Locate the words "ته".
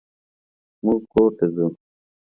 1.39-1.45